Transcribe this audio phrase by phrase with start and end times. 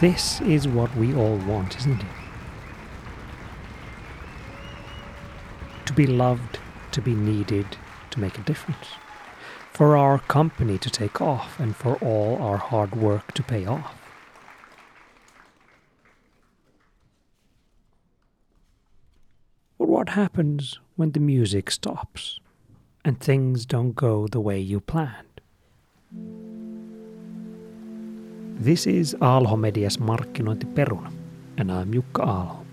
[0.00, 2.06] This is what we all want, isn't it?
[5.86, 6.60] To be loved,
[6.92, 7.66] to be needed,
[8.10, 8.86] to make a difference.
[9.72, 13.96] For our company to take off and for all our hard work to pay off.
[19.78, 22.38] But what happens when the music stops
[23.04, 25.27] and things don't go the way you planned?
[28.60, 31.12] This is Alho Medias markkinointiperuna,
[31.58, 32.64] and I'm Jukka Alho.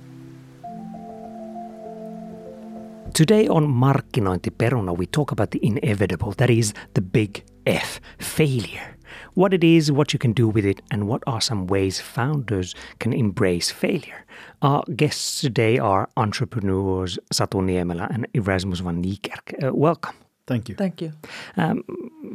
[3.14, 8.98] Today on Markkinointiperuna, we talk about the inevitable, that is, the big F, failure.
[9.36, 12.74] What it is, what you can do with it, and what are some ways founders
[12.98, 14.26] can embrace failure.
[14.64, 19.54] Our guests today are entrepreneurs Satu Niemelä and Erasmus van Niekerk.
[19.64, 20.16] Uh, welcome.
[20.48, 20.76] Thank you.
[20.76, 21.12] Thank you.
[21.58, 21.84] Um,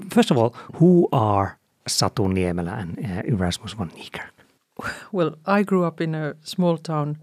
[0.09, 1.60] first of all, who are
[1.99, 4.35] Satu Niemelä and uh, Erasmus van Niekerk?
[5.13, 7.17] Well, I grew up in a small town,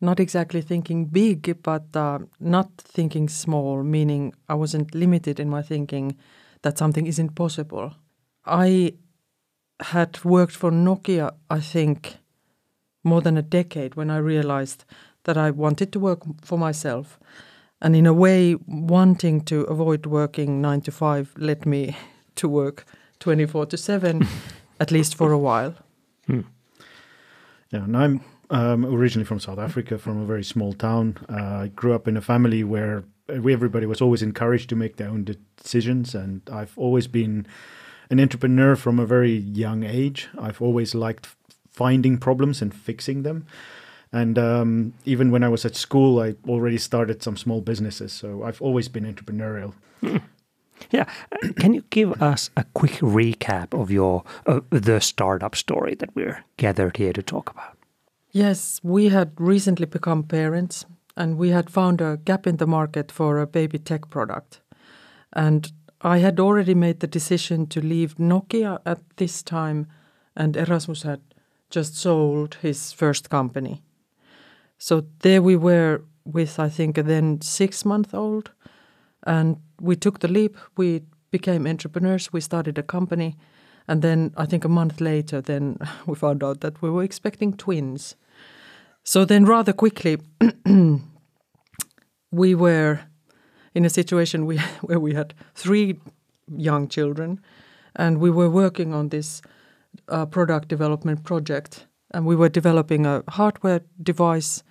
[0.00, 5.62] not exactly thinking big, but uh, not thinking small, meaning I wasn't limited in my
[5.62, 6.16] thinking
[6.62, 7.90] that something isn't possible.
[8.46, 8.94] I
[9.80, 12.16] had worked for Nokia, I think,
[13.04, 14.84] more than a decade when I realized
[15.24, 17.18] that I wanted to work for myself.
[17.80, 21.96] And in a way, wanting to avoid working nine to five led me
[22.36, 22.84] to work
[23.22, 24.26] 24 to 7,
[24.80, 25.74] at least for a while.
[26.28, 28.20] Yeah, and I'm
[28.50, 31.16] um, originally from South Africa, from a very small town.
[31.30, 35.08] Uh, I grew up in a family where everybody was always encouraged to make their
[35.08, 37.46] own decisions, and I've always been
[38.10, 40.28] an entrepreneur from a very young age.
[40.36, 41.28] I've always liked
[41.70, 43.46] finding problems and fixing them.
[44.12, 48.12] And um, even when I was at school, I already started some small businesses.
[48.12, 49.72] So I've always been entrepreneurial.
[50.90, 51.04] Yeah,
[51.58, 56.44] can you give us a quick recap of your uh, the startup story that we're
[56.56, 57.76] gathered here to talk about?
[58.30, 63.12] Yes, we had recently become parents and we had found a gap in the market
[63.12, 64.60] for a baby tech product.
[65.32, 65.70] And
[66.00, 69.86] I had already made the decision to leave Nokia at this time,
[70.34, 71.20] and Erasmus had
[71.70, 73.82] just sold his first company.
[74.78, 78.50] So there we were with, I think, a then six month old.
[79.24, 80.56] And we took the leap.
[80.76, 82.32] We became entrepreneurs.
[82.32, 83.36] We started a company.
[83.88, 87.56] And then I think a month later, then we found out that we were expecting
[87.56, 88.16] twins.
[89.04, 90.18] So then, rather quickly,
[92.30, 93.00] we were
[93.74, 95.98] in a situation we, where we had three
[96.56, 97.40] young children,
[97.96, 99.42] and we were working on this
[100.08, 101.86] uh, product development project.
[102.14, 104.62] And we were developing a hardware device,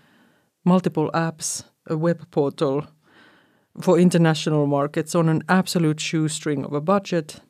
[0.63, 2.87] multiple apps, a web portal
[3.79, 7.41] for international markets on an absolute shoestring of a budget.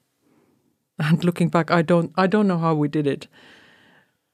[1.00, 3.28] And looking back, I don't, I don't know how we did it.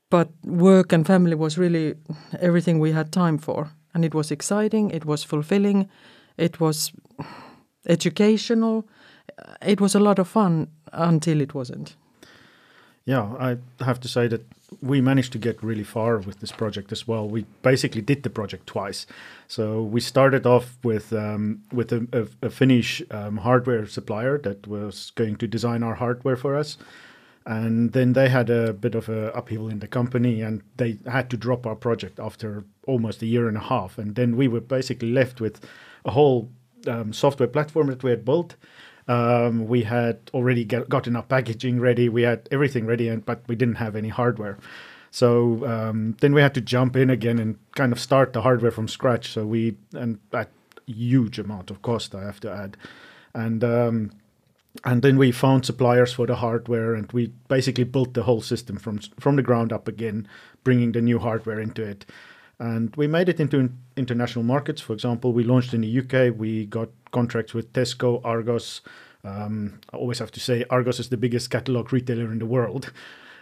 [0.09, 1.95] But work and family was really
[2.39, 3.71] everything we had time for.
[3.93, 5.89] And it was exciting it was fulfilling
[6.37, 6.91] it was
[7.87, 8.87] educational.
[9.61, 11.95] It was a lot of fun until it wasn't
[13.07, 14.41] Yeah, I have to say that
[14.81, 17.25] we managed to get really far with this project as well.
[17.25, 19.07] We basically did the project twice.
[19.47, 24.67] So we started off with um, with a, a, a Finnish um, hardware supplier that
[24.67, 26.77] was going to design our hardware for us,
[27.45, 31.29] and then they had a bit of a upheaval in the company, and they had
[31.29, 33.97] to drop our project after almost a year and a half.
[33.97, 35.65] And then we were basically left with
[36.03, 36.49] a whole
[36.87, 38.57] um, software platform that we had built.
[39.07, 42.09] Um, we had already get, gotten our packaging ready.
[42.09, 44.57] We had everything ready, and but we didn't have any hardware.
[45.11, 48.71] So um, then we had to jump in again and kind of start the hardware
[48.71, 49.31] from scratch.
[49.31, 50.49] So we and at
[50.85, 52.77] huge amount of cost, I have to add,
[53.33, 54.11] and um,
[54.83, 58.77] and then we found suppliers for the hardware, and we basically built the whole system
[58.77, 60.27] from from the ground up again,
[60.63, 62.05] bringing the new hardware into it.
[62.59, 64.81] And we made it into international markets.
[64.81, 66.35] For example, we launched in the UK.
[66.35, 68.81] We got contracts with Tesco, Argos.
[69.23, 72.91] Um, I always have to say Argos is the biggest catalog retailer in the world.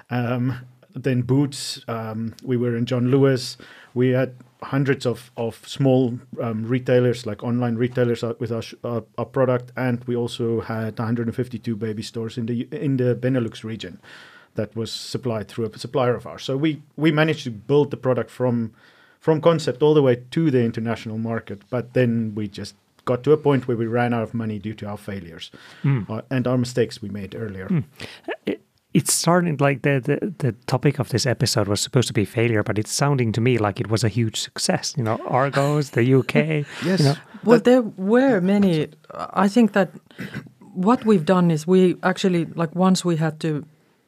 [0.10, 0.60] Um,
[0.96, 1.84] then Boots.
[1.88, 3.58] Um, we were in John Lewis.
[3.94, 9.02] We had hundreds of, of small um, retailers, like online retailers, uh, with our, uh,
[9.18, 14.00] our product, and we also had 152 baby stores in the in the Benelux region
[14.56, 16.44] that was supplied through a supplier of ours.
[16.44, 18.74] So we we managed to build the product from
[19.26, 22.76] from concept all the way to the international market, but then we just
[23.06, 25.50] got to a point where we ran out of money due to our failures
[25.84, 27.68] uh, and our mistakes we made earlier.
[28.46, 28.62] It,
[28.94, 32.62] it's starting like the, the the topic of this episode was supposed to be failure,
[32.64, 34.94] but it's sounding to me like it was a huge success.
[34.96, 36.36] You know, Argos, the UK.
[36.86, 37.00] Yes.
[37.00, 38.88] You know, Well, there were many.
[39.46, 39.90] I think that
[40.88, 43.66] what we've done is we actually like once we had to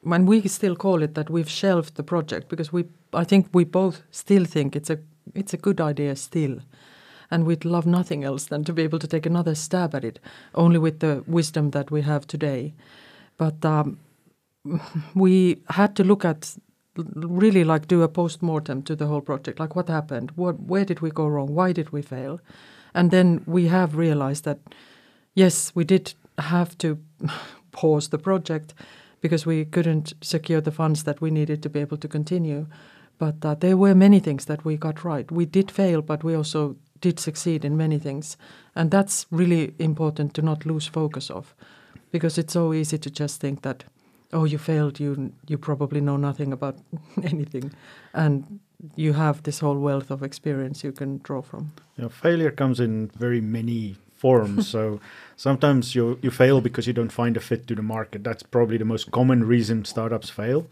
[0.07, 3.63] when we still call it that we've shelved the project because we I think we
[3.65, 4.99] both still think it's a
[5.35, 6.59] it's a good idea still.
[7.29, 10.19] And we'd love nothing else than to be able to take another stab at it,
[10.55, 12.73] only with the wisdom that we have today.
[13.37, 13.99] But um,
[15.15, 16.55] we had to look at
[16.95, 20.83] really like do a post mortem to the whole project like what happened what where
[20.83, 22.39] did we go wrong why did we fail
[22.95, 24.57] and then we have realized that
[25.35, 26.97] yes we did have to
[27.71, 28.73] pause the project
[29.21, 32.67] because we couldn't secure the funds that we needed to be able to continue.
[33.17, 35.31] But uh, there were many things that we got right.
[35.31, 38.37] We did fail but we also did succeed in many things.
[38.75, 41.55] And that's really important to not lose focus of
[42.11, 43.83] because it's so easy to just think that
[44.33, 44.99] oh you failed.
[44.99, 46.77] You you probably know nothing about
[47.23, 47.71] anything.
[48.13, 48.59] And
[48.95, 51.71] you have this whole wealth of experience you can draw from.
[51.97, 54.99] Know, failure comes in very many forms so
[55.35, 58.23] sometimes you you fail because you don't find a fit to the market.
[58.23, 60.67] That's probably the most common reason startups fail.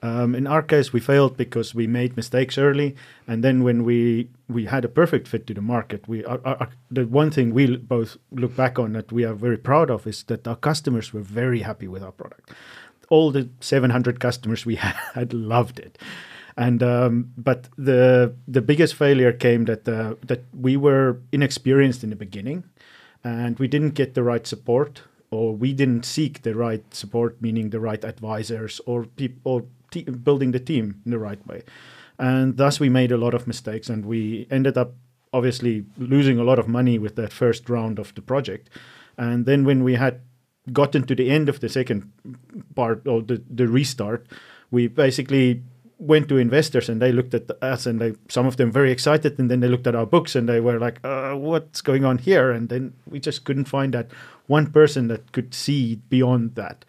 [0.00, 2.94] Um, in our case we failed because we made mistakes early
[3.26, 6.68] and then when we we had a perfect fit to the market we our, our,
[6.88, 10.22] the one thing we both look back on that we are very proud of is
[10.24, 12.52] that our customers were very happy with our product.
[13.10, 14.76] All the 700 customers we
[15.16, 15.98] had loved it
[16.58, 22.10] and um, but the the biggest failure came that uh, that we were inexperienced in
[22.10, 22.64] the beginning
[23.22, 27.70] and we didn't get the right support or we didn't seek the right support meaning
[27.70, 31.62] the right advisors or people te- building the team in the right way.
[32.18, 34.94] And thus we made a lot of mistakes and we ended up
[35.32, 38.68] obviously losing a lot of money with that first round of the project.
[39.16, 40.22] And then when we had
[40.72, 42.10] gotten to the end of the second
[42.74, 44.26] part or the, the restart,
[44.70, 45.62] we basically
[45.98, 49.38] went to investors and they looked at us and they some of them very excited
[49.38, 52.18] and then they looked at our books and they were like uh, what's going on
[52.18, 52.50] here?
[52.50, 54.10] And then we just couldn't find that
[54.46, 56.84] one person that could see beyond that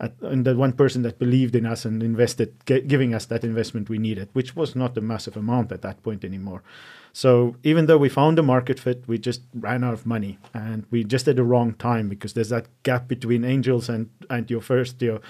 [0.00, 3.88] at, and the one person that believed in us and invested giving us that investment
[3.90, 6.62] we needed which was not a massive amount at that point anymore.
[7.12, 10.86] So even though we found a market fit, we just ran out of money, and
[10.90, 14.60] we just at the wrong time because there's that gap between angels and and your
[14.60, 15.20] first your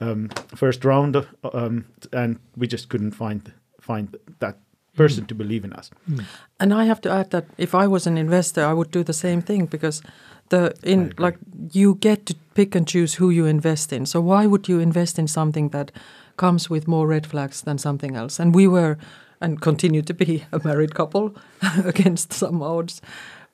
[0.00, 4.56] um, first round, um, and we just couldn't find find that
[4.96, 5.28] person mm.
[5.28, 5.90] to believe in us.
[6.10, 6.24] Mm.
[6.60, 9.12] And I have to add that if I was an investor, I would do the
[9.12, 10.02] same thing because
[10.48, 11.38] the in like
[11.72, 14.06] you get to pick and choose who you invest in.
[14.06, 15.92] So why would you invest in something that
[16.36, 18.42] comes with more red flags than something else?
[18.42, 18.98] And we were
[19.40, 21.34] and continue to be a married couple
[21.84, 23.00] against some odds.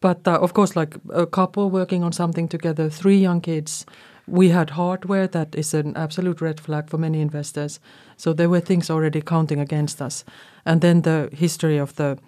[0.01, 3.87] But uh, of course, like a couple working on something together, three young kids,
[4.27, 7.81] we had hardware that is an absolute red flag for many investors.
[8.17, 10.25] So there were things already counting against us.
[10.65, 12.19] And then the history of the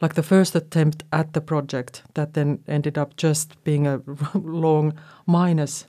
[0.00, 4.00] like the first attempt at the project that then ended up just being a
[4.34, 4.94] long
[5.26, 5.86] minus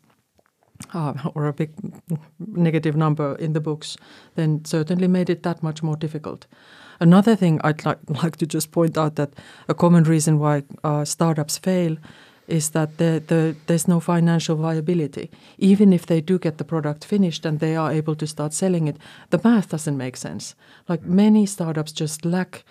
[0.93, 1.71] uh, or a big
[2.39, 3.97] negative number in the books,
[4.35, 6.45] then certainly made it that much more difficult.
[6.99, 9.33] Another thing I'd like, like to just point out that
[9.67, 11.97] a common reason why uh, startups fail
[12.47, 15.31] is that the, the, there's no financial viability.
[15.57, 18.87] Even if they do get the product finished and they are able to start selling
[18.87, 18.97] it,
[19.29, 20.55] the math doesn't make sense.
[20.89, 22.63] Like many startups just lack,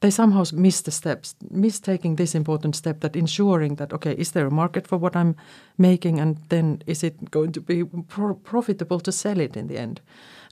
[0.00, 4.32] they somehow miss the steps, miss taking this important step that ensuring that, okay, is
[4.32, 5.36] there a market for what I'm
[5.78, 9.78] making and then is it going to be pro- profitable to sell it in the
[9.78, 10.00] end?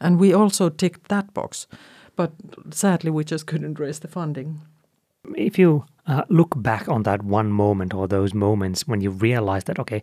[0.01, 1.67] And we also ticked that box.
[2.17, 2.33] But
[2.71, 4.61] sadly, we just couldn't raise the funding.
[5.37, 9.65] If you uh, look back on that one moment or those moments when you realize
[9.65, 10.03] that, okay,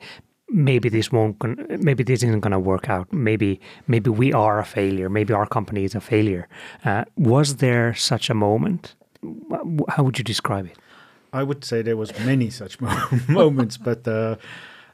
[0.49, 1.37] maybe this won't,
[1.81, 3.11] maybe this isn't going to work out.
[3.11, 5.09] Maybe, maybe we are a failure.
[5.09, 6.47] Maybe our company is a failure.
[6.85, 8.95] Uh, was there such a moment?
[9.89, 10.77] How would you describe it?
[11.31, 12.79] I would say there was many such
[13.27, 14.37] moments, but uh,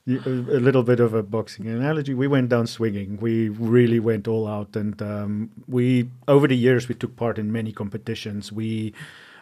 [0.08, 2.14] a little bit of a boxing analogy.
[2.14, 3.18] We went down swinging.
[3.22, 7.52] We really went all out, and um, we over the years we took part in
[7.52, 8.52] many competitions.
[8.52, 8.94] We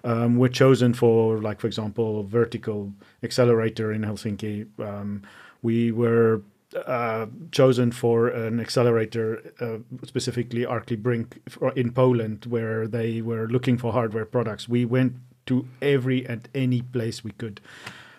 [0.04, 2.92] um, were chosen for, like for example, vertical
[3.24, 4.68] accelerator in Helsinki.
[4.80, 5.24] Um,
[5.62, 6.42] we were
[6.86, 11.40] uh, chosen for an accelerator, uh, specifically Arclay Brink
[11.76, 14.68] in Poland, where they were looking for hardware products.
[14.68, 15.14] We went
[15.46, 17.62] to every and any place we could.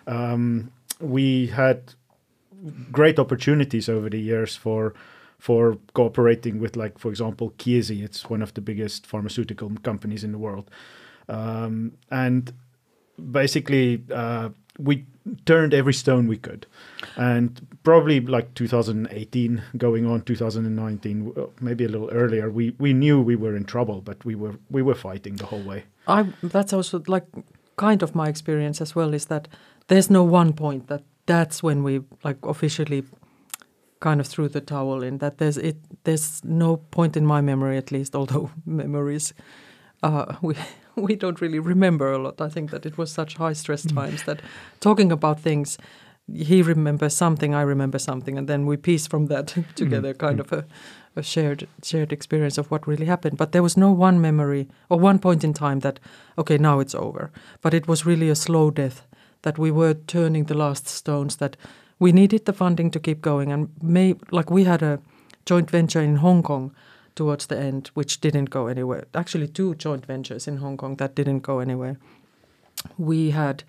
[0.07, 1.93] Um, we had
[2.91, 4.93] great opportunities over the years for
[5.37, 8.03] for cooperating with, like for example, Chiesi.
[8.03, 10.71] It's one of the biggest pharmaceutical companies in the world,
[11.29, 12.53] um, and
[13.31, 15.05] basically uh, we
[15.45, 16.65] turned every stone we could,
[17.15, 23.35] and probably like 2018 going on 2019, maybe a little earlier, we we knew we
[23.35, 25.83] were in trouble, but we were we were fighting the whole way.
[26.07, 27.25] I that's also like
[27.77, 29.47] kind of my experience as well is that
[29.87, 33.03] there's no one point that that's when we like officially
[33.99, 35.17] kind of threw the towel in.
[35.19, 39.33] That there's it there's no point in my memory, at least, although memories
[40.03, 40.55] uh, we
[41.07, 42.41] we don't really remember a lot.
[42.41, 43.95] I think that it was such high stress mm.
[43.95, 44.41] times that
[44.79, 45.77] talking about things,
[46.33, 50.17] he remembers something, I remember something, and then we piece from that together, mm.
[50.17, 50.41] kind mm.
[50.41, 50.65] of a,
[51.15, 53.37] a shared shared experience of what really happened.
[53.37, 55.99] But there was no one memory or one point in time that
[56.37, 57.31] okay now it's over.
[57.61, 59.05] But it was really a slow death
[59.41, 61.37] that we were turning the last stones.
[61.37, 61.57] That
[61.99, 64.99] we needed the funding to keep going, and may like we had a
[65.45, 66.73] joint venture in Hong Kong
[67.15, 69.05] towards the end, which didn't go anywhere.
[69.13, 71.97] Actually, two joint ventures in Hong Kong that didn't go anywhere.
[72.97, 73.63] We had,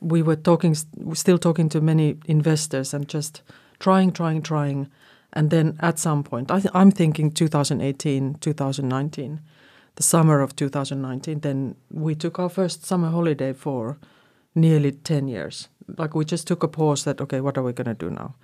[0.00, 0.74] we were talking,
[1.14, 3.42] still talking to many investors and just
[3.78, 4.90] trying, trying, trying,
[5.32, 9.40] and then at some point, I I'm thinking 2018, 2019,
[9.94, 11.40] the summer of 2019.
[11.40, 13.98] Then we took our first summer holiday for
[14.54, 15.68] nearly 10 years.
[15.96, 17.04] Like we just took a pause.
[17.04, 18.34] That okay, what are we going to do now?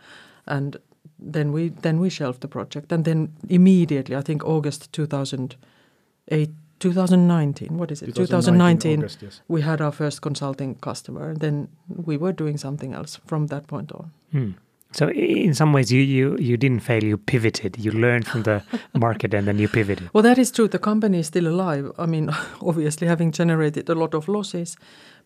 [0.47, 0.79] And
[1.19, 7.77] then we then we shelved the project, and then immediately, I think August 2008, 2019.
[7.77, 8.15] What is it?
[8.15, 9.01] 2019.
[9.01, 9.41] August, yes.
[9.49, 13.67] We had our first consulting customer, and then we were doing something else from that
[13.67, 14.13] point on.
[14.33, 14.51] Hmm.
[14.93, 17.05] So in some ways, you, you you didn't fail.
[17.05, 17.77] You pivoted.
[17.79, 18.63] You learned from the
[18.95, 20.09] market, and then you pivoted.
[20.13, 20.69] Well, that is true.
[20.69, 21.93] The company is still alive.
[21.99, 22.31] I mean,
[22.63, 24.77] obviously, having generated a lot of losses,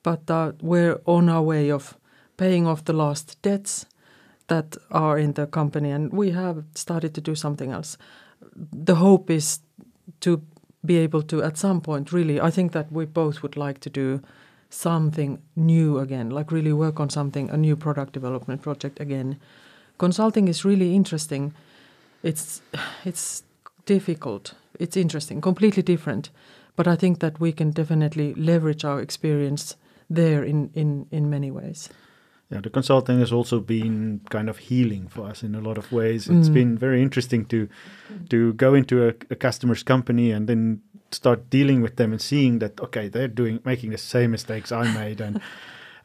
[0.02, 1.97] but uh, we're on our way of
[2.37, 3.87] paying off the last debts
[4.49, 7.97] that are in the company, and we have started to do something else.
[8.73, 9.61] The hope is
[10.21, 10.43] to
[10.85, 13.91] be able to, at some point, really, I think that we both would like to
[13.91, 14.21] do
[14.69, 19.39] something new again, like really work on something, a new product development project again.
[19.99, 21.55] Consulting is really interesting.
[22.23, 22.63] It's
[23.05, 23.45] it's
[23.87, 24.55] difficult.
[24.79, 26.31] It's interesting, completely different.
[26.75, 29.77] But I think that we can definitely leverage our experience
[30.09, 31.89] there in, in, in many ways.
[32.53, 35.91] Yeah, the consulting has also been kind of healing for us in a lot of
[35.91, 36.29] ways.
[36.29, 36.55] It's mm.
[36.55, 37.67] been very interesting to
[38.29, 42.59] to go into a, a, customer's company and then start dealing with them and seeing
[42.59, 45.41] that okay, they're doing making the same mistakes I made and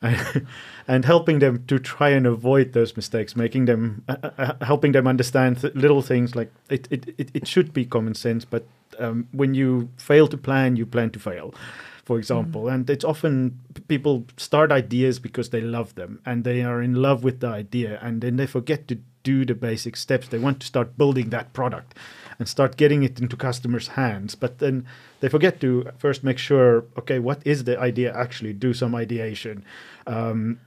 [0.88, 4.94] and, helping them to try and avoid those mistakes, making them uh, uh, uh helping
[4.94, 8.64] them understand th- little things like it, it, it, it should be common sense, but
[9.00, 11.54] um, when you fail to plan, you plan to fail
[12.08, 12.64] for example.
[12.64, 12.74] Mm.
[12.74, 13.60] And it's often
[13.90, 18.00] people start ideas because they love them and they are in love with the idea
[18.02, 20.30] and then they forget to do the basic steps.
[20.30, 21.96] They want to start building that product
[22.40, 24.36] and start getting it into customers' hands.
[24.36, 24.86] But then
[25.20, 28.54] they forget to first make sure okay, what is the idea actually?
[28.54, 29.66] Do some ideation.
[30.08, 30.62] Um,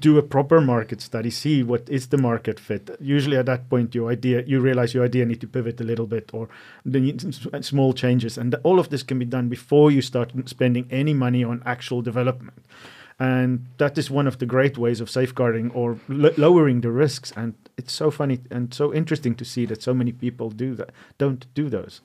[0.00, 2.90] do a proper market study, see what is the market fit.
[3.00, 6.06] Usually, at that point, your idea you realize your idea need to pivot a little
[6.06, 6.48] bit or
[7.60, 11.44] small changes, and all of this can be done before you start spending any money
[11.44, 12.64] on actual development.
[13.18, 17.32] And that is one of the great ways of safeguarding or lowering the risks.
[17.36, 20.90] And it's so funny and so interesting to see that so many people do that,
[21.18, 22.00] don't do those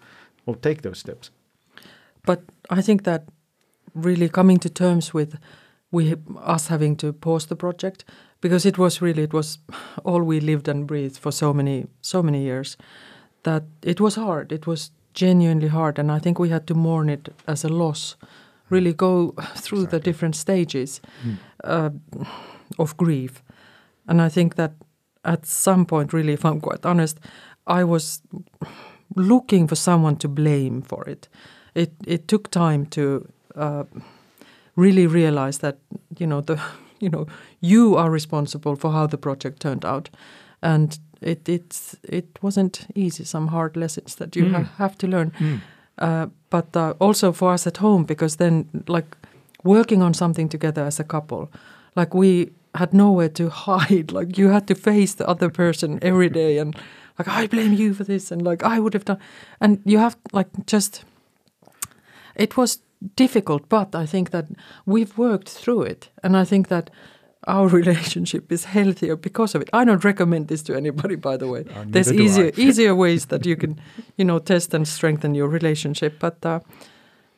[0.46, 1.32] or take those steps.
[2.26, 3.24] But I think that
[3.96, 5.40] really coming to terms with
[5.98, 6.16] we
[6.56, 8.06] us having to pause the project
[8.42, 9.60] because it was really it was
[10.04, 12.78] all we lived and breathed for so many so many years
[13.44, 17.10] that it was hard it was genuinely hard and i think we had to mourn
[17.10, 18.18] it as a loss
[18.70, 20.00] really go through exactly.
[20.00, 21.38] the different stages mm.
[21.64, 21.90] uh,
[22.78, 23.44] of grief
[24.08, 24.72] and i think that
[25.24, 27.20] at some point really if i'm quite honest
[27.66, 28.22] i was
[29.16, 31.30] looking for someone to blame for it
[31.76, 33.84] it it took time to uh,
[34.78, 35.80] really realize that
[36.18, 36.62] you know the
[37.00, 37.28] you know
[37.60, 40.10] you are responsible for how the project turned out,
[40.62, 43.26] and it it's it wasn't easy.
[43.26, 44.54] Some hard lessons that you mm.
[44.54, 45.60] ha have to learn, mm.
[45.98, 49.18] uh, but uh, also for us at home because then like
[49.64, 51.50] working on something together as a couple,
[51.96, 54.12] like we had nowhere to hide.
[54.12, 56.76] Like you had to face the other person every day, and
[57.20, 59.20] like I blame you for this, and like I would have done,
[59.60, 61.06] and you have like just.
[62.36, 62.80] It was
[63.16, 64.46] difficult, but I think that
[64.86, 66.90] we've worked through it, and I think that
[67.48, 69.70] our relationship is healthier because of it.
[69.74, 71.66] I don't recommend this to anybody, by the way.
[71.76, 73.80] Uh, There's easier easier ways that you can,
[74.18, 76.46] you know, test and strengthen your relationship, but.
[76.46, 76.60] Uh,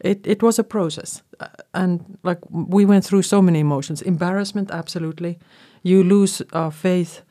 [0.01, 1.23] it, it was a process.
[1.39, 4.01] Uh, and like we went through so many emotions.
[4.01, 5.37] Embarrassment absolutely.
[5.83, 7.21] You lose uh, faith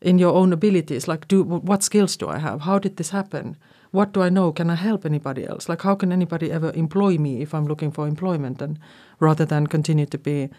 [0.00, 1.08] in your own abilities.
[1.08, 2.62] Like do what skills do i have?
[2.62, 3.56] How did this happen
[3.96, 4.52] what do I know?
[4.52, 5.70] Can I help anybody else?
[5.70, 8.60] Like, how can anybody ever employ me if I'm looking for employment?
[8.60, 8.78] And
[9.20, 10.50] rather than continue to be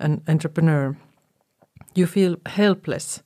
[0.00, 0.96] an entrepreneur,
[1.94, 3.22] you feel helpless.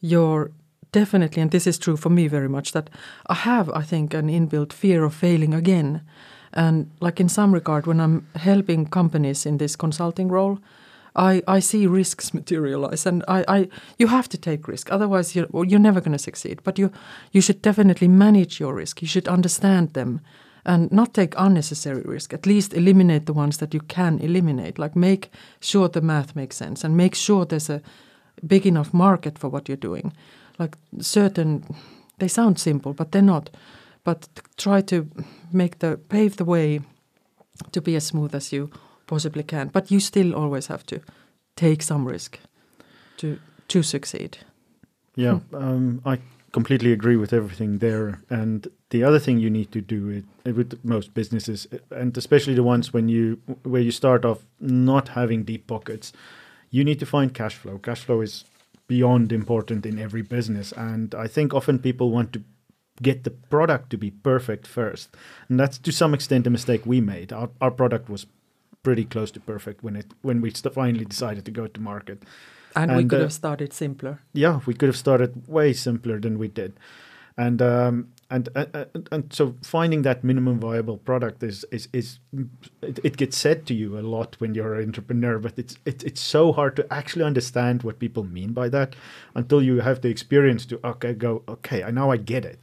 [0.00, 0.50] You're
[0.90, 2.90] definitely, and this is true for me very much, that
[3.28, 6.02] I have, I think, an inbuilt fear of failing again.
[6.52, 10.58] And like in some regard, when I'm helping companies in this consulting role,
[11.16, 13.68] I, I see risks materialize, and I, I
[13.98, 14.92] you have to take risk.
[14.92, 16.60] Otherwise, you're, you're never going to succeed.
[16.62, 16.90] But you
[17.32, 19.02] you should definitely manage your risk.
[19.02, 20.20] You should understand them,
[20.64, 22.34] and not take unnecessary risk.
[22.34, 24.78] At least eliminate the ones that you can eliminate.
[24.78, 25.30] Like make
[25.60, 27.80] sure the math makes sense, and make sure there's a
[28.46, 30.12] big enough market for what you're doing.
[30.58, 31.64] Like certain,
[32.18, 33.50] they sound simple, but they're not.
[34.04, 35.08] But try to
[35.52, 36.80] make the pave the way
[37.72, 38.70] to be as smooth as you
[39.06, 39.68] possibly can.
[39.68, 41.00] But you still always have to
[41.56, 42.38] take some risk
[43.18, 44.38] to to succeed.
[45.16, 46.18] Yeah, um, I
[46.52, 48.20] completely agree with everything there.
[48.30, 50.08] And the other thing you need to do
[50.44, 55.08] it, with most businesses, and especially the ones when you where you start off not
[55.08, 56.12] having deep pockets,
[56.70, 57.78] you need to find cash flow.
[57.78, 58.44] Cash flow is
[58.88, 62.42] beyond important in every business, and I think often people want to
[63.02, 65.14] get the product to be perfect first,
[65.48, 67.32] and that's to some extent a mistake we made.
[67.32, 68.26] Our our product was
[68.86, 72.22] pretty close to perfect when it when we st- finally decided to go to market.
[72.76, 74.20] And, we could uh, have started simpler.
[74.32, 76.72] Yeah, we could have started way simpler than we did,
[77.36, 77.94] and um,
[78.30, 82.20] and uh, uh, and so finding that minimum viable product is is is
[82.80, 86.04] it, it gets said to you a lot when you're an entrepreneur, but it's it's
[86.04, 88.94] it's so hard to actually understand what people mean by that
[89.34, 92.60] until you have the experience to okay go okay I now I get it.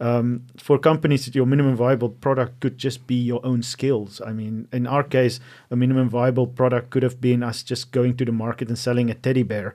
[0.00, 4.20] Um, for companies, your minimum viable product could just be your own skills.
[4.26, 8.16] I mean, in our case, a minimum viable product could have been us just going
[8.18, 9.74] to the market and selling a teddy bear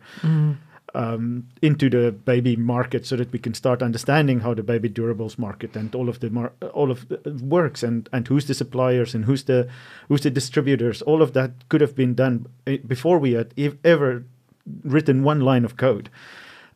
[0.93, 5.37] um, into the baby market, so that we can start understanding how the baby durables
[5.37, 9.15] market and all of the mar- all of the works and and who's the suppliers
[9.15, 9.67] and who's the
[10.09, 11.01] who's the distributors.
[11.01, 14.23] All of that could have been done eh, before we had ev- ever
[14.83, 16.09] written one line of code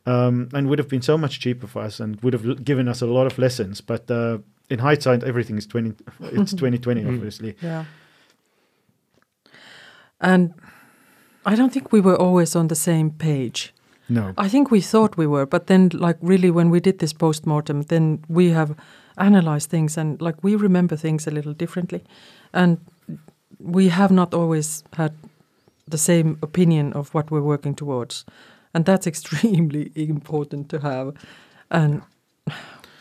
[0.06, 3.02] um, and would have been so much cheaper for us and would have given us
[3.02, 3.80] a lot of lessons.
[3.80, 4.38] But uh,
[4.70, 5.92] in hindsight, everything is twenty.
[6.20, 7.14] It's twenty twenty, Mm.
[7.14, 7.54] obviously.
[7.62, 7.84] Yeah.
[10.20, 10.54] And
[11.44, 13.72] I don't think we were always on the same page.
[14.08, 17.12] No, I think we thought we were, but then, like, really, when we did this
[17.12, 18.74] post mortem, then we have
[19.18, 22.04] analyzed things and, like, we remember things a little differently.
[22.52, 22.78] And
[23.58, 25.12] we have not always had
[25.88, 28.24] the same opinion of what we're working towards.
[28.76, 31.14] And that's extremely important to have.
[31.70, 32.02] And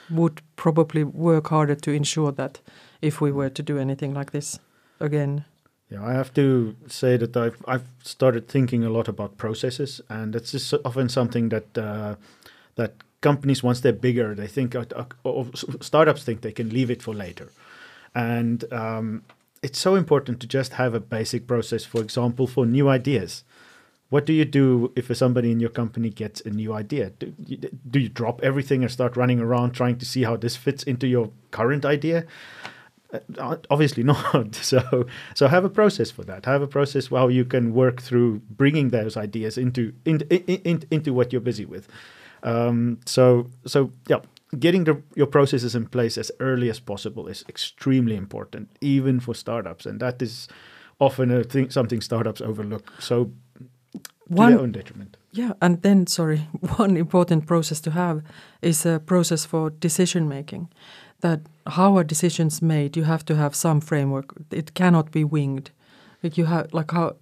[0.10, 2.62] would probably work harder to ensure that
[3.02, 4.58] if we were to do anything like this
[5.02, 5.44] again.
[5.90, 10.34] Yeah, I have to say that I've I've started thinking a lot about processes, and
[10.34, 12.16] that's just often something that uh,
[12.76, 14.86] that companies once they're bigger, they think uh,
[15.26, 15.44] uh,
[15.82, 17.50] startups think they can leave it for later,
[18.16, 19.24] and um,
[19.62, 21.86] it's so important to just have a basic process.
[21.86, 23.44] For example, for new ideas,
[24.10, 27.10] what do you do if somebody in your company gets a new idea?
[27.10, 27.58] Do you,
[27.90, 31.08] do you drop everything and start running around trying to see how this fits into
[31.08, 32.26] your current idea?
[33.38, 34.56] Uh, obviously not.
[34.56, 36.46] So so have a process for that.
[36.46, 40.84] Have a process how you can work through bringing those ideas into in, in, in,
[40.92, 41.88] into what you're busy with.
[42.44, 44.20] Um, so so yeah,
[44.60, 49.34] getting the, your processes in place as early as possible is extremely important, even for
[49.34, 50.48] startups, and that is
[51.00, 52.92] often a thing something startups overlook.
[53.00, 53.32] So
[54.28, 55.18] to One their own detriment.
[55.32, 56.38] Yeah, and then sorry,
[56.78, 58.22] one important process to have
[58.62, 60.70] is a process for decision making.
[61.20, 62.98] That how are decisions made?
[62.98, 64.34] You have to have some framework.
[64.52, 65.72] It cannot be winged.
[66.24, 67.16] Like you have like how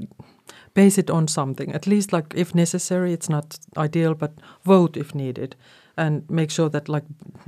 [0.74, 1.74] base it on something.
[1.74, 4.32] At least like if necessary, it's not ideal, but
[4.64, 5.56] vote if needed,
[5.98, 7.06] and make sure that like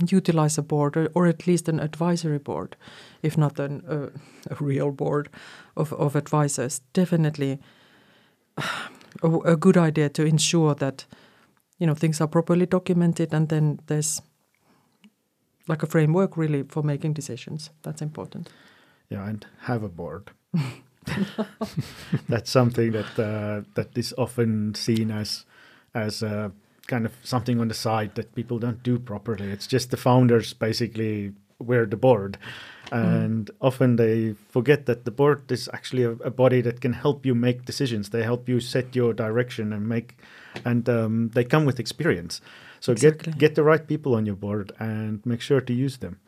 [0.08, 2.76] utilize a board or, or at least an advisory board,
[3.22, 4.08] if not an, uh,
[4.50, 5.28] a real board
[5.76, 6.80] of of advisors.
[6.92, 7.58] Definitely
[9.22, 11.06] a, a good idea to ensure that
[11.78, 14.22] you know things are properly documented and then there's
[15.68, 18.48] like a framework really for making decisions that's important
[19.08, 20.30] Yeah, and have a board.
[22.28, 25.44] That's something that uh, that is often seen as
[25.94, 26.50] as uh,
[26.86, 29.50] kind of something on the side that people don't do properly.
[29.50, 32.38] It's just the founders basically wear the board,
[32.92, 37.26] and often they forget that the board is actually a, a body that can help
[37.26, 38.10] you make decisions.
[38.10, 40.16] They help you set your direction and make,
[40.64, 42.40] and um, they come with experience.
[42.80, 43.32] So Exactly.
[43.32, 46.18] get get the right people on your board and make sure to use them.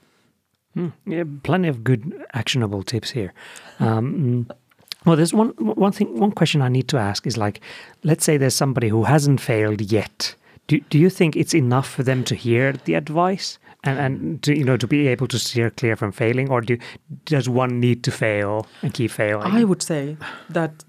[0.74, 0.88] Hmm.
[1.06, 3.32] Yeah, plenty of good actionable tips here.
[3.80, 4.56] Um, mm,
[5.04, 7.60] well, there's one one thing, one question I need to ask is like,
[8.02, 10.34] let's say there's somebody who hasn't failed yet.
[10.66, 14.56] Do do you think it's enough for them to hear the advice and and to
[14.56, 16.78] you know to be able to steer clear from failing, or do
[17.24, 19.52] does one need to fail and keep failing?
[19.60, 20.16] i would say
[20.48, 20.84] that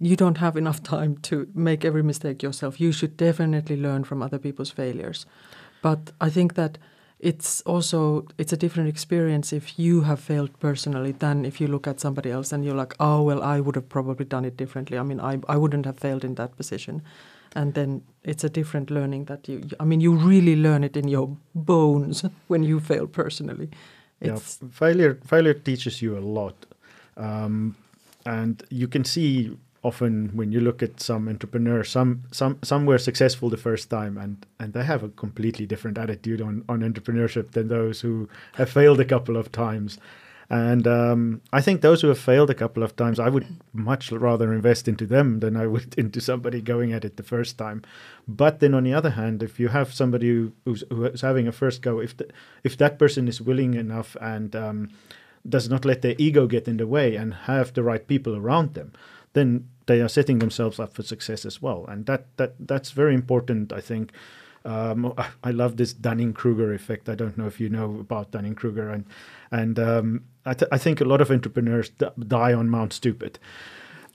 [0.00, 2.80] you don't have enough time to make every mistake yourself.
[2.80, 5.26] You should definitely learn from other people's failures.
[5.82, 6.78] But i think that
[7.18, 11.86] it's also it's a different experience if you have failed personally than if you look
[11.86, 14.98] at somebody else and you're like oh well i would have probably done it differently.
[14.98, 17.02] I mean i, I wouldn't have failed in that position
[17.56, 21.08] and then it's a different learning that you i mean you really learn it in
[21.08, 23.68] your bones when you fail personally
[24.20, 26.66] it's yeah, failure failure teaches you a lot
[27.16, 27.74] um,
[28.26, 32.98] and you can see often when you look at some entrepreneurs, some some some were
[32.98, 37.52] successful the first time, and and they have a completely different attitude on on entrepreneurship
[37.52, 39.98] than those who have failed a couple of times.
[40.48, 44.12] And um, I think those who have failed a couple of times, I would much
[44.12, 47.82] rather invest into them than I would into somebody going at it the first time.
[48.28, 51.52] But then on the other hand, if you have somebody who, who's, who's having a
[51.52, 52.28] first go, if the,
[52.62, 54.90] if that person is willing enough and um,
[55.48, 58.74] does not let their ego get in the way and have the right people around
[58.74, 58.92] them,
[59.32, 61.84] then they are setting themselves up for success as well.
[61.88, 64.12] And that that that's very important, I think.
[64.66, 67.08] Um, I love this Dunning Kruger effect.
[67.08, 69.04] I don't know if you know about Dunning Kruger, and
[69.52, 73.38] and um, I, th- I, think a lot of entrepreneurs d- die on Mount Stupid,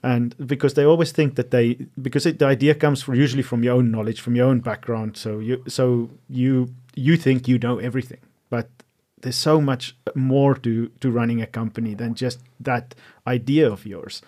[0.02, 3.74] and because they always think that they because it, the idea comes usually from your
[3.76, 5.16] own knowledge, from your own background.
[5.16, 8.68] So you so you you think you know everything, but
[9.22, 12.94] there's so much more to to running a company than just that
[13.26, 14.20] idea of yours.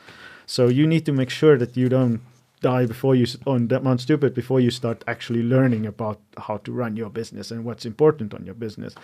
[0.46, 2.22] So you need to make sure that you don't
[2.64, 6.72] die before you on that Mount Stupid before you start actually learning about how to
[6.72, 8.94] run your business and what's important on your business.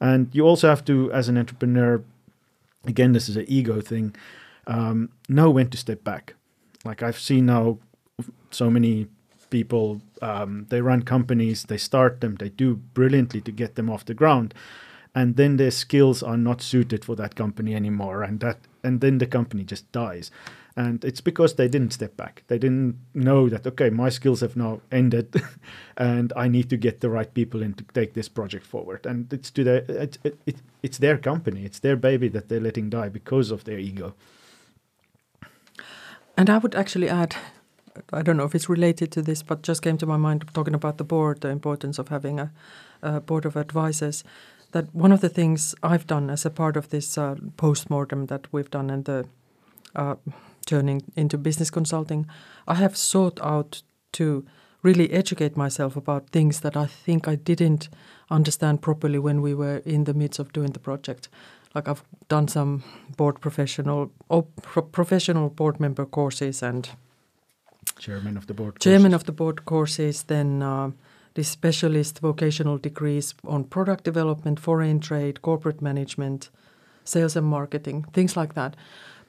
[0.00, 2.02] And you also have to, as an entrepreneur,
[2.84, 4.16] again, this is an ego thing,
[4.66, 6.34] um, know when to step back.
[6.84, 7.78] Like I've seen now
[8.50, 9.06] so many
[9.50, 14.04] people, um, they run companies, they start them, they do brilliantly to get them off
[14.04, 14.52] the ground.
[15.14, 19.18] And then their skills are not suited for that company anymore, and that and then
[19.18, 20.30] the company just dies
[20.76, 22.42] and it's because they didn't step back.
[22.48, 25.42] They didn't know that okay my skills have now ended
[25.96, 29.06] and i need to get the right people in to take this project forward.
[29.06, 31.64] And it's to their it, it, it, it's their company.
[31.64, 34.14] It's their baby that they're letting die because of their ego.
[36.36, 37.36] And i would actually add
[38.12, 40.74] i don't know if it's related to this but just came to my mind talking
[40.74, 42.52] about the board the importance of having a,
[43.02, 44.24] a board of advisors
[44.72, 48.46] that one of the things i've done as a part of this uh, post-mortem that
[48.52, 49.26] we've done and the
[49.94, 50.16] uh,
[50.66, 52.26] turning into business consulting,
[52.68, 54.44] I have sought out to
[54.82, 57.88] really educate myself about things that I think I didn't
[58.30, 61.28] understand properly when we were in the midst of doing the project.
[61.74, 62.82] Like I've done some
[63.16, 66.88] board professional or pro- professional board member courses and
[67.98, 69.22] chairman of the board chairman courses.
[69.22, 70.22] of the board courses.
[70.24, 70.90] Then uh,
[71.34, 76.50] the specialist vocational degrees on product development, foreign trade, corporate management,
[77.04, 78.76] sales and marketing, things like that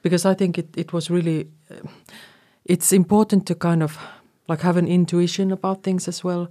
[0.02, 1.88] because I think it, it was really uh,
[2.64, 3.98] it's important to kind of
[4.48, 6.48] like have an intuition about things as well.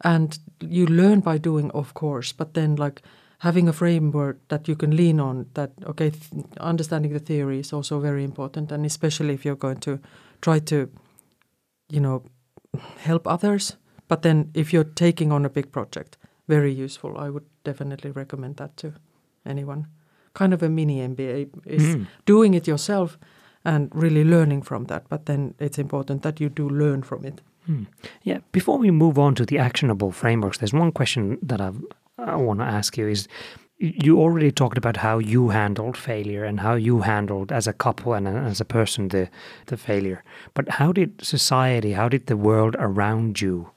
[0.00, 3.02] And you learn by doing of course but then like
[3.38, 7.72] having a framework that you can lean on that okay th- understanding the theory is
[7.72, 8.72] also very important.
[8.72, 9.98] And especially if you're going to
[10.40, 10.88] try to
[11.88, 12.22] you know
[12.98, 13.76] help others.
[14.08, 16.16] But then if you're taking on a big project
[16.48, 17.18] very useful.
[17.18, 18.94] I would definitely recommend that to
[19.44, 19.86] anyone
[20.36, 22.06] kind of a mini MBA is mm.
[22.26, 23.18] doing it yourself
[23.64, 25.08] and really learning from that.
[25.08, 27.40] But then it's important that you do learn from it.
[27.68, 27.86] Mm.
[28.22, 28.38] Yeah.
[28.52, 31.80] Before we move on to the actionable frameworks, there's one question that I've,
[32.18, 33.28] I want to ask you is
[33.78, 38.14] you already talked about how you handled failure and how you handled as a couple
[38.14, 39.28] and as a person the
[39.66, 40.22] the failure.
[40.54, 43.70] But how did society, how did the world around you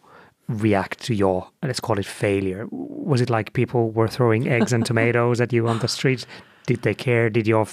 [0.50, 2.68] react to your let's call it failure?
[2.72, 6.26] Was it like people were throwing eggs and tomatoes at you on the street
[6.70, 7.30] did they care?
[7.32, 7.66] Did your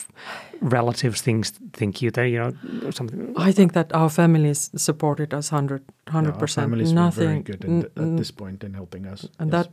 [0.60, 1.46] relatives think
[1.78, 2.26] think you there?
[2.26, 2.38] You
[2.82, 3.34] know something.
[3.36, 6.64] I think that our families supported us hundred hundred percent.
[6.64, 9.28] Families Nothing, were very good in, at this point in helping us.
[9.38, 9.66] And yes.
[9.66, 9.68] that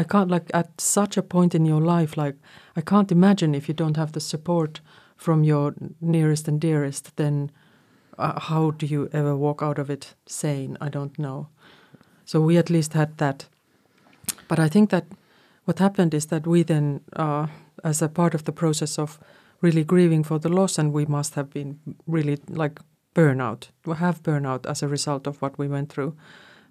[0.00, 2.36] I can't like at such a point in your life, like
[2.74, 4.80] I can't imagine if you don't have the support
[5.16, 7.50] from your nearest and dearest, then
[8.18, 10.78] uh, how do you ever walk out of it sane?
[10.80, 11.48] I don't know.
[12.24, 13.46] So we at least had that.
[14.48, 15.04] But I think that
[15.64, 17.46] what happened is that we then uh,
[17.84, 19.18] as a part of the process of
[19.60, 22.80] really grieving for the loss, and we must have been really like
[23.14, 26.14] burnout, we have burnout as a result of what we went through.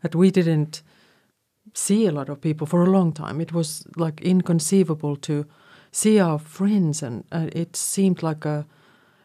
[0.02, 0.82] That we didn't
[1.74, 3.40] see a lot of people for a long time.
[3.40, 5.46] It was like inconceivable to
[5.92, 8.66] see our friends, and uh, it seemed like a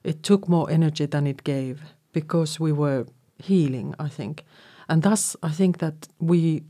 [0.04, 1.80] it took more energy than it gave
[2.12, 3.06] because we were
[3.42, 4.44] healing, I think,
[4.88, 6.62] and thus I think that we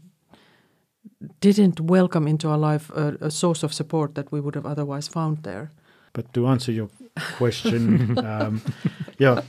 [1.41, 5.09] didn't welcome into our life a, a, source of support that we would have otherwise
[5.09, 5.71] found there.
[6.13, 6.89] But to answer your
[7.37, 8.63] question, um,
[9.19, 9.43] yeah,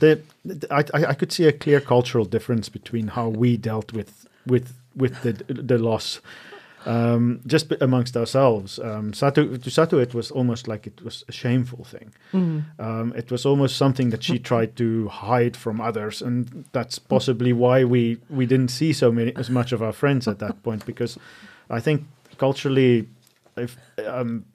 [0.70, 5.22] I, I could see a clear cultural difference between how we dealt with with with
[5.22, 6.20] the the loss.
[6.88, 8.78] Um, just amongst ourselves.
[8.78, 12.14] Um, Satu, to Satu, it was almost like it was a shameful thing.
[12.32, 12.64] Mm.
[12.78, 17.52] Um, it was almost something that she tried to hide from others, and that's possibly
[17.52, 20.86] why we we didn't see so many as much of our friends at that point
[20.86, 21.18] because
[21.68, 22.06] I think
[22.38, 23.06] culturally,
[23.56, 24.46] if um,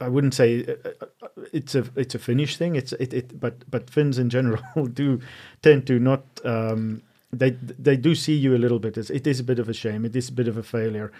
[0.00, 2.74] I wouldn't say uh, uh, it's a it's a Finnish thing.
[2.74, 4.60] It's it, it but but Finns in general
[4.92, 5.20] do
[5.62, 9.38] tend to not um, they they do see you a little bit as it is
[9.38, 10.04] a bit of a shame.
[10.04, 11.12] It is a bit of a failure.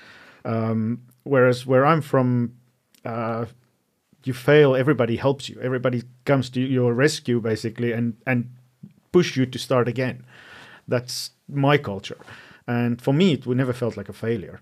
[0.44, 2.54] Um, whereas where I'm from,
[3.04, 3.46] uh,
[4.24, 5.60] you fail, everybody helps you.
[5.60, 8.50] Everybody comes to your rescue basically and and
[9.12, 10.24] push you to start again.
[10.88, 12.18] That's my culture,
[12.66, 14.60] and for me, it never felt like a failure.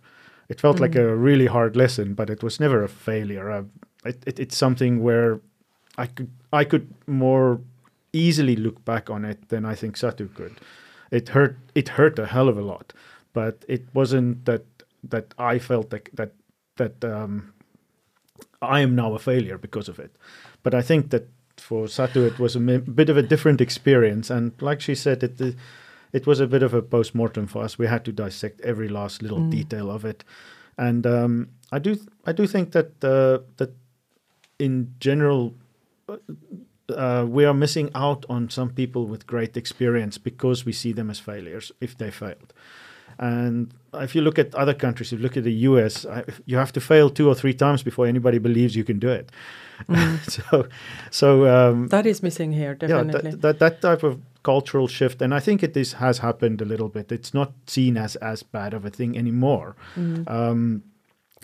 [0.49, 0.81] It felt mm.
[0.81, 3.51] like a really hard lesson, but it was never a failure.
[3.51, 3.65] Uh,
[4.05, 5.41] it, it, it's something where
[5.97, 7.61] I could I could more
[8.13, 10.55] easily look back on it than I think Satu could.
[11.11, 12.93] It hurt it hurt a hell of a lot,
[13.33, 14.65] but it wasn't that
[15.03, 16.33] that I felt that that
[16.77, 17.53] that um,
[18.61, 20.17] I am now a failure because of it.
[20.63, 24.53] But I think that for Satu it was a bit of a different experience, and
[24.61, 25.57] like she said, it
[26.13, 27.79] it was a bit of a post mortem for us.
[27.79, 29.51] We had to dissect every last little mm.
[29.51, 30.25] detail of it,
[30.77, 33.71] and um, I do I do think that uh, that
[34.59, 35.55] in general,
[36.89, 41.11] uh, we are missing out on some people with great experience because we see them
[41.11, 42.53] as failures if they failed.
[43.19, 46.57] And if you look at other countries, if you look at the US, I, you
[46.57, 49.31] have to fail two or three times before anybody believes you can do it.
[49.89, 50.19] Mm.
[50.51, 50.69] so,
[51.11, 53.31] so um, that is missing here, definitely.
[53.31, 56.61] Yeah, that, that, that type of cultural shift, and I think it is, has happened
[56.61, 57.13] a little bit.
[57.13, 59.77] It's not seen as as bad of a thing anymore.
[59.97, 60.31] Mm.
[60.31, 60.83] Um,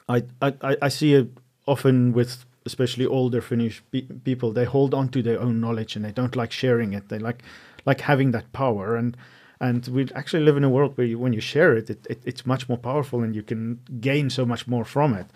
[0.08, 1.28] I, I I see it
[1.66, 6.04] often with especially older Finnish pe- people, they hold on to their own knowledge and
[6.04, 7.08] they don't like sharing it.
[7.08, 7.42] They like
[7.86, 9.16] like having that power and
[9.60, 12.22] and we actually live in a world where you, when you share it, it, it,
[12.24, 15.26] it's much more powerful and you can gain so much more from it.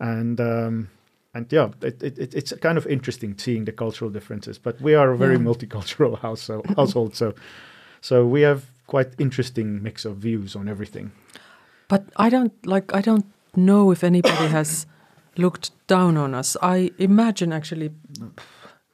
[0.00, 0.88] And um,
[1.34, 4.58] and yeah, it, it, it's kind of interesting seeing the cultural differences.
[4.58, 5.42] But we are a very yeah.
[5.42, 7.34] multicultural house, so, household, so
[8.00, 11.12] so we have quite interesting mix of views on everything.
[11.88, 14.86] But I don't like I don't know if anybody has
[15.36, 16.56] looked down on us.
[16.62, 17.90] I imagine actually,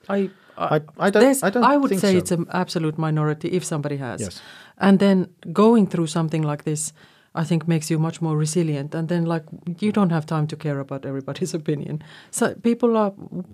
[0.09, 0.31] I.
[0.57, 2.19] I, I, don't, I, don't I would say so.
[2.19, 4.21] it's an absolute minority if somebody has.
[4.21, 4.43] Yes.
[4.79, 6.93] And then going through something like this,
[7.35, 8.95] I think makes you much more resilient.
[8.95, 9.45] And then, like,
[9.81, 12.03] you don't have time to care about everybody's opinion.
[12.31, 13.12] So people are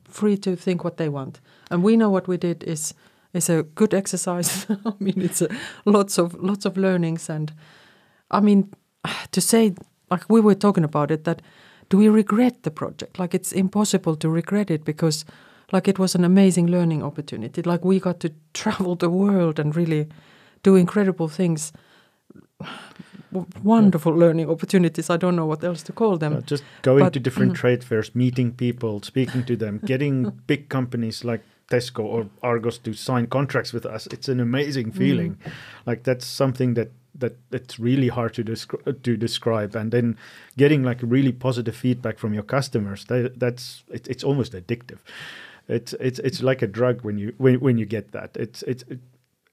[0.09, 2.95] free to think what they want, and we know what we did is
[3.33, 4.67] is a good exercise.
[4.85, 5.49] I mean, it's a,
[5.85, 7.53] lots of lots of learnings, and
[8.31, 8.73] I mean,
[9.33, 9.75] to say
[10.11, 11.41] like we were talking about it that
[11.89, 13.19] do we regret the project?
[13.19, 15.25] Like it's impossible to regret it because
[15.73, 17.63] like it was an amazing learning opportunity.
[17.63, 20.09] Like we got to travel the world and really
[20.63, 21.73] do incredible things.
[23.63, 24.19] Wonderful yeah.
[24.19, 25.09] learning opportunities.
[25.09, 26.37] I don't know what else to call them.
[26.37, 27.57] Uh, just going but, to different mm.
[27.57, 32.93] trade fairs, meeting people, speaking to them, getting big companies like Tesco or Argos to
[32.93, 34.09] sign contracts with us.
[34.09, 35.37] It's an amazing feeling.
[35.37, 35.53] Mm.
[35.87, 40.17] Like that's something that that it's really hard to descri- to describe and then
[40.57, 44.99] getting like really positive feedback from your customers that, that's it, it's almost addictive
[45.71, 48.83] it's it's it's like a drug when you when, when you get that it's it's
[48.85, 49.01] it,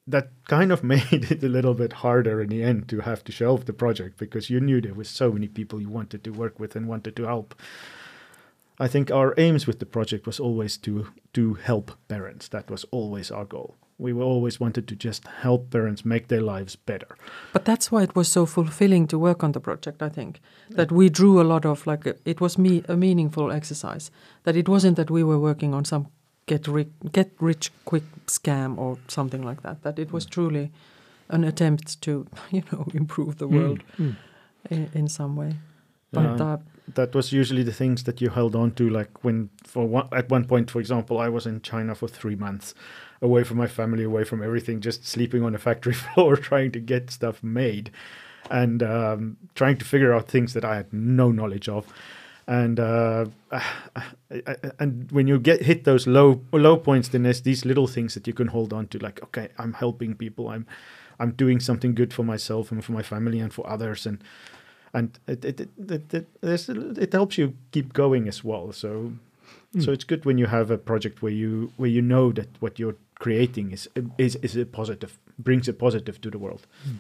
[0.05, 3.31] that kind of made it a little bit harder in the end to have to
[3.31, 6.59] shelve the project because you knew there was so many people you wanted to work
[6.59, 7.55] with and wanted to help
[8.79, 12.47] I think our aims with the project was always to to help parents.
[12.47, 13.75] That was always our goal.
[13.99, 17.17] We always wanted to just help parents make their lives better.
[17.51, 20.03] But that's why it was so fulfilling to work on the project.
[20.03, 24.11] I think that we drew a lot of like it was me a meaningful exercise.
[24.43, 26.07] That it wasn't that we were working on some
[26.45, 29.81] get rich get rich quick scam or something like that.
[29.81, 30.29] That it was mm.
[30.29, 30.71] truly
[31.29, 34.09] an attempt to you know improve the world mm.
[34.09, 34.15] Mm.
[34.69, 35.55] In, in, some way.
[36.11, 36.57] But uh,
[36.95, 40.29] that was usually the things that you held on to like when for one at
[40.29, 42.73] one point for example i was in china for three months
[43.21, 46.79] away from my family away from everything just sleeping on a factory floor trying to
[46.79, 47.91] get stuff made
[48.49, 51.85] and um, trying to figure out things that i had no knowledge of
[52.47, 53.25] and uh,
[54.79, 58.27] and when you get hit those low low points then there's these little things that
[58.27, 60.65] you can hold on to like okay i'm helping people i'm
[61.19, 64.23] i'm doing something good for myself and for my family and for others and
[64.93, 65.69] and it it it,
[66.13, 68.71] it, it, it helps you keep going as well.
[68.71, 69.13] So
[69.75, 69.83] mm.
[69.83, 72.79] so it's good when you have a project where you where you know that what
[72.79, 76.67] you're creating is is is a positive brings a positive to the world.
[76.87, 76.97] Mm.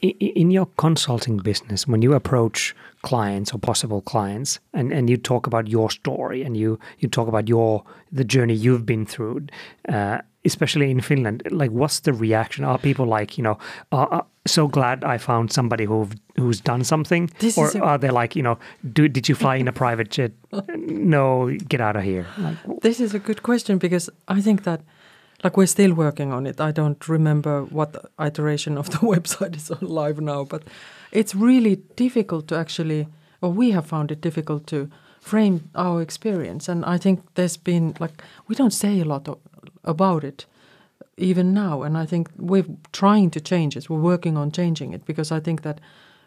[0.00, 5.46] In your consulting business, when you approach clients or possible clients, and, and you talk
[5.46, 9.46] about your story and you you talk about your the journey you've been through,
[9.88, 12.64] uh, especially in Finland, like what's the reaction?
[12.64, 13.58] Are people like you know,
[13.92, 18.36] uh, so glad I found somebody who who's done something, this or are they like
[18.36, 18.58] you know,
[18.92, 20.32] do, did you fly in a private jet?
[20.76, 22.26] no, get out of here.
[22.38, 24.80] Like, this is a good question because I think that
[25.44, 26.60] like we're still working on it.
[26.60, 30.62] I don't remember what iteration of the website is on live now, but
[31.12, 33.06] it's really difficult to actually,
[33.40, 36.68] or we have found it difficult to frame our experience.
[36.68, 39.38] And I think there's been like we don't say a lot of,
[39.84, 40.46] about it
[41.16, 43.90] even now, and I think we're trying to change it.
[43.90, 45.80] We're working on changing it because I think that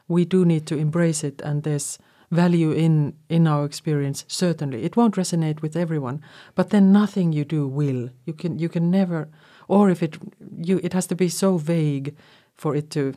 [0.08, 1.97] we do need to embrace it, and there's
[2.31, 4.83] value in in our experience certainly.
[4.83, 6.21] It won't resonate with everyone
[6.55, 8.09] but then nothing you do will.
[8.25, 9.29] You can you can never
[9.67, 10.17] or if it
[10.57, 12.15] you it has to be so vague
[12.55, 13.13] for it to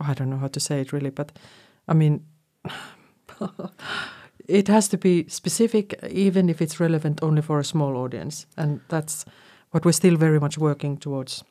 [0.00, 1.32] oh, i don't know how to say it really but
[1.86, 2.24] i mean
[4.50, 8.46] it has to be specific even if it's relevant only for a small audience.
[8.56, 9.24] And that's
[9.70, 11.44] what we're still very much working towards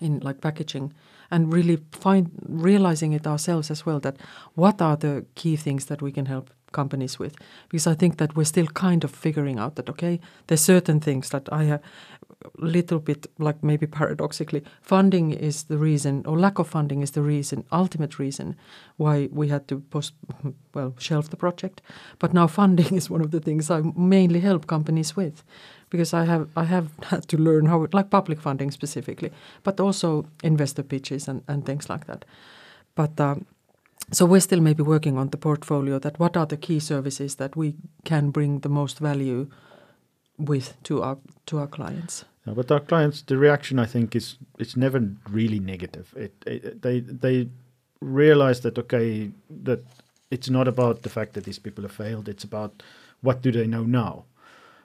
[0.00, 0.92] in like packaging
[1.32, 4.16] and really find realizing it ourselves as well that
[4.54, 7.34] what are the key things that we can help companies with?
[7.68, 11.30] Because i think that we're still kind of figuring out that okay there's certain things
[11.30, 11.82] that i have
[12.44, 17.12] a little bit like maybe paradoxically funding is the reason or lack of funding is
[17.12, 18.56] the reason ultimate reason
[18.96, 20.14] why we had to post
[20.74, 21.82] well shelf the project.
[22.18, 25.44] But now funding is one of the things i mainly help companies with
[25.92, 29.30] because I have I have had to learn how like public funding specifically,
[29.62, 32.24] but also investor pitches and, and things like that.
[32.94, 33.46] But um,
[34.10, 37.56] so we're still maybe working on the portfolio that what are the key services that
[37.56, 37.74] we
[38.04, 39.46] can bring the most value
[40.38, 42.24] with to our to our clients.
[42.46, 45.00] Yeah, but our clients, the reaction I think is it's never
[45.30, 46.14] really negative.
[46.16, 47.48] It, it they they
[48.00, 49.30] realize that okay
[49.64, 49.80] that
[50.30, 52.28] it's not about the fact that these people have failed.
[52.28, 52.82] It's about
[53.20, 54.24] what do they know now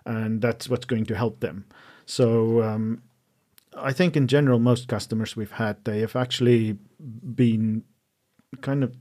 [0.07, 1.65] and that's what's going to help them.
[2.05, 3.03] So um,
[3.75, 6.77] I think in general, most customers we've had, they have actually
[7.35, 7.83] been
[8.61, 8.95] kind of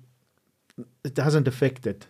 [1.04, 2.06] it hasn't affected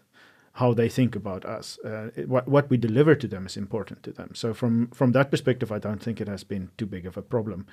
[0.54, 1.78] how they think about us.
[1.85, 4.30] Uh, it, what, what we deliver to them is important to them.
[4.35, 7.22] So from from that perspective, I don't think it has been too big of a
[7.22, 7.66] problem.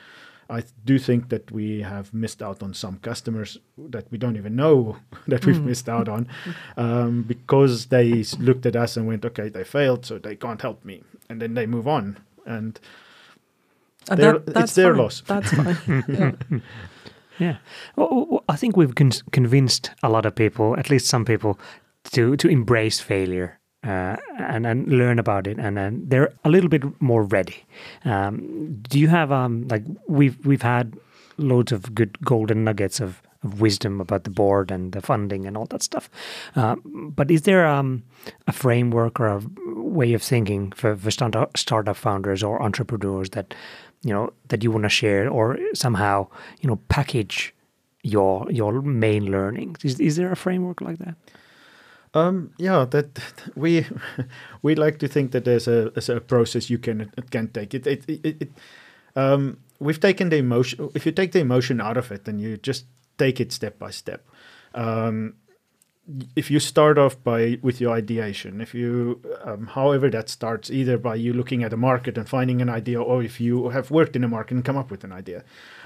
[0.49, 4.56] I do think that we have missed out on some customers that we don't even
[4.56, 5.65] know that we've mm.
[5.65, 6.27] missed out on
[6.77, 10.84] um, because they looked at us and went, okay, they failed, so they can't help
[10.84, 11.03] me.
[11.29, 12.17] And then they move on.
[12.45, 12.79] And,
[14.10, 15.01] and that, it's their fine.
[15.01, 15.21] loss.
[15.21, 16.03] That's fine.
[16.08, 16.60] yeah.
[17.39, 17.58] yeah.
[17.95, 21.60] Well, I think we've con- convinced a lot of people, at least some people,
[22.12, 26.69] to, to embrace failure uh, and and learn about it, and then they're a little
[26.69, 27.65] bit more ready.
[28.06, 30.98] Um, do you have um like we've we've had
[31.38, 35.58] loads of good golden nuggets of, of wisdom about the board and the funding and
[35.58, 36.10] all that stuff,
[36.56, 38.04] uh, but is there um
[38.48, 39.41] a framework or a
[39.76, 43.54] way of thinking for for startup startup founders or entrepreneurs that
[44.04, 46.28] you know that you want to share or somehow
[46.62, 47.54] you know package
[48.04, 49.84] your your main learnings?
[49.84, 51.15] Is is there a framework like that?
[52.13, 53.19] Um, yeah, that
[53.56, 53.86] we
[54.62, 57.73] we like to think that there's a, a process you can can take.
[57.73, 58.52] It it, it, it
[59.15, 60.89] um, we've taken the emotion.
[60.93, 62.86] If you take the emotion out of it, then you just
[63.17, 64.26] take it step by step.
[64.73, 65.36] Um,
[66.36, 70.97] if you start off by with your ideation, if you, um, however that starts, either
[70.97, 74.15] by you looking at a market and finding an idea, or if you have worked
[74.15, 75.43] in a market and come up with an idea,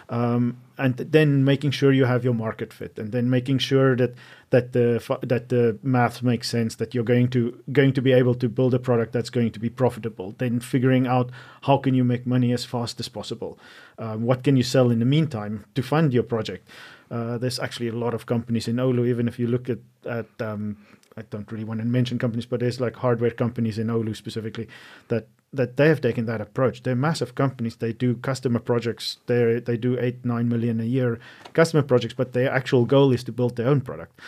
[0.09, 4.13] um, and then making sure you have your market fit, and then making sure that
[4.49, 8.35] that the that the math makes sense, that you're going to going to be able
[8.35, 10.35] to build a product that's going to be profitable.
[10.37, 11.31] Then figuring out
[11.63, 13.57] how can you make money as fast as possible,
[13.97, 16.67] um, what can you sell in the meantime to fund your project.
[17.09, 19.07] Uh, there's actually a lot of companies in Oulu.
[19.07, 20.77] Even if you look at at um,
[21.17, 24.67] I don't really want to mention companies, but there's like hardware companies in Oulu specifically
[25.07, 26.83] that that they have taken that approach.
[26.83, 27.77] They're massive companies.
[27.77, 29.17] They do customer projects.
[29.25, 31.19] They they do eight nine million a year
[31.53, 34.19] customer projects, but their actual goal is to build their own product,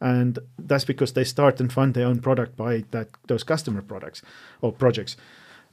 [0.00, 4.22] and that's because they start and fund their own product by that those customer products
[4.60, 5.16] or projects.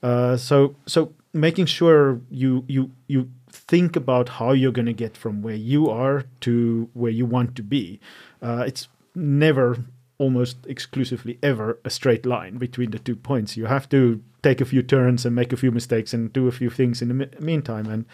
[0.02, 5.18] Uh, so so making sure you you you think about how you're going to get
[5.18, 8.00] from where you are to where you want to be.
[8.42, 9.78] Uh, it's never
[10.22, 13.58] almost exclusively ever a straight line between the two points.
[13.58, 16.52] You have to take a few turns and make a few mistakes and do a
[16.52, 17.88] few things in the mi- meantime.
[17.88, 18.06] And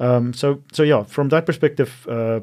[0.00, 2.40] um, so, so yeah, from that perspective, uh,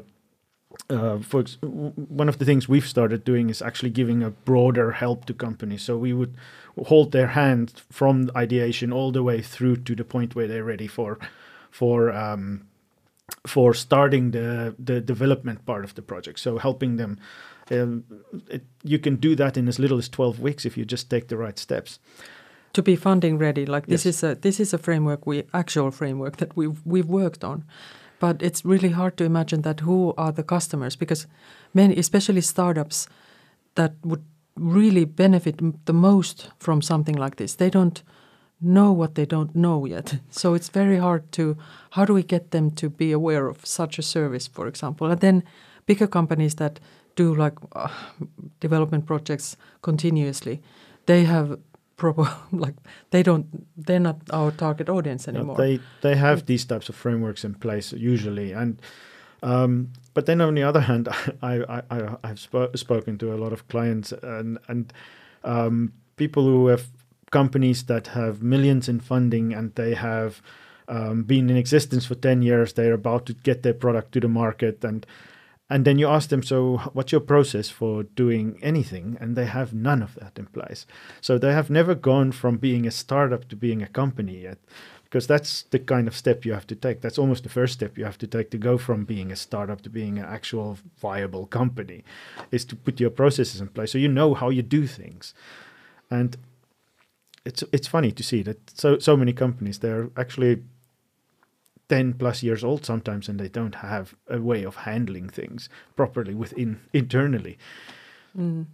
[0.88, 4.92] uh, for ex- one of the things we've started doing is actually giving a broader
[4.92, 5.82] help to companies.
[5.82, 6.34] So we would
[6.86, 10.88] hold their hand from ideation all the way through to the point where they're ready
[10.88, 11.18] for
[11.70, 12.62] for um,
[13.46, 16.38] for starting the the development part of the project.
[16.38, 17.18] So helping them,
[17.72, 18.04] um,
[18.50, 21.26] it, you can do that in as little as twelve weeks if you just take
[21.28, 21.98] the right steps.
[22.72, 24.16] To be funding ready, like this Yes.
[24.16, 27.64] is a this is a framework we actual framework that we've we've worked on,
[28.20, 31.26] but it's really hard to imagine that who are the customers because
[31.74, 33.08] many, especially startups,
[33.74, 34.22] that would
[34.56, 37.54] really benefit the most from something like this.
[37.56, 38.02] They don't
[38.60, 40.20] know what they don't know yet.
[40.30, 41.56] So it's very hard to
[41.90, 45.20] how do we get them to be aware of such a service, for example, and
[45.20, 45.42] then
[45.86, 46.80] bigger companies that
[47.16, 47.88] do like uh,
[48.60, 50.60] development projects continuously,
[51.06, 51.58] they have
[51.96, 52.74] proper like
[53.10, 53.46] they don't
[53.76, 55.56] they're not our target audience anymore.
[55.56, 58.80] they they have these types of frameworks in place usually, and
[59.42, 61.08] um, but then on the other hand,
[61.42, 64.92] I I, I I've spo- spoken to a lot of clients and and
[65.44, 66.86] um, people who have
[67.30, 70.42] companies that have millions in funding and they have
[70.88, 72.72] um, been in existence for ten years.
[72.72, 75.06] They're about to get their product to the market and.
[75.70, 79.16] And then you ask them, so what's your process for doing anything?
[79.20, 80.86] And they have none of that in place.
[81.20, 84.58] So they have never gone from being a startup to being a company yet
[85.12, 87.02] because that's the kind of step you have to take.
[87.02, 89.82] That's almost the first step you have to take to go from being a startup
[89.82, 92.02] to being an actual viable company,
[92.50, 95.34] is to put your processes in place so you know how you do things.
[96.10, 96.38] And
[97.44, 100.62] it's it's funny to see that so so many companies they're actually
[101.92, 106.34] 10 plus years old sometimes and they don't have a way of handling things properly
[106.34, 107.58] within internally
[108.38, 108.66] Mm.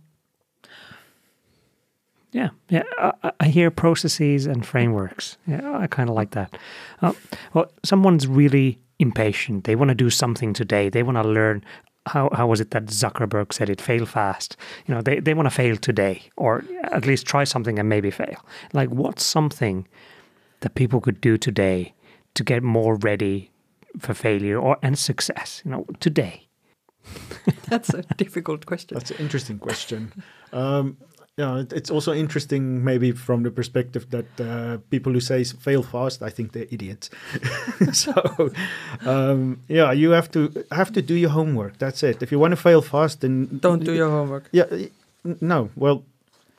[2.31, 2.83] Yeah, yeah.
[2.99, 5.37] I, I hear processes and frameworks.
[5.47, 6.57] Yeah, I kind of like that.
[7.03, 7.15] Uh,
[7.55, 9.65] well, someone's really impatient.
[9.65, 10.89] They want to do something today.
[10.91, 11.65] They want to learn.
[12.07, 13.81] How, how was it that Zuckerberg said it?
[13.81, 14.57] Fail fast.
[14.87, 18.11] You know, they, they want to fail today, or at least try something and maybe
[18.11, 18.45] fail.
[18.73, 19.89] Like, what's something
[20.61, 21.95] that people could do today
[22.35, 23.51] to get more ready
[23.99, 25.63] for failure or and success?
[25.65, 26.49] You know, today.
[27.69, 28.97] That's a difficult question.
[28.97, 30.13] That's an interesting question.
[30.53, 30.97] Um,
[31.39, 36.21] yeah, it's also interesting, maybe from the perspective that uh, people who say fail fast,
[36.21, 37.11] I think they're idiots.
[37.93, 38.51] so,
[39.07, 41.79] um, yeah, you have to have to do your homework.
[41.79, 42.25] That's it.
[42.25, 44.49] If you want to fail fast, then Don't do your homework.
[44.51, 44.65] Yeah,
[45.41, 45.71] no.
[45.77, 46.03] Well,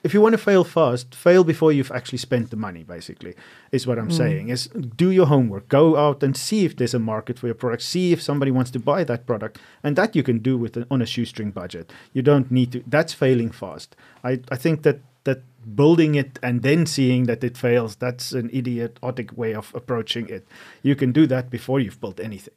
[0.03, 2.83] if you want to fail fast, fail before you've actually spent the money.
[2.83, 3.35] Basically,
[3.71, 4.49] is what I'm saying.
[4.49, 5.67] Is do your homework.
[5.67, 7.83] Go out and see if there's a market for your product.
[7.83, 10.87] See if somebody wants to buy that product, and that you can do with a,
[10.89, 11.91] on a shoestring budget.
[12.13, 12.83] You don't need to.
[12.87, 13.95] That's failing fast.
[14.23, 15.41] I I think that that
[15.75, 20.47] building it and then seeing that it fails that's an idiotic way of approaching it
[20.81, 22.53] you can do that before you've built anything